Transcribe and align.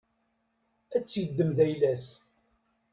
Ad 0.95 1.03
t-iddem 1.05 1.49
d 1.57 1.59
ayla-s. 1.65 2.05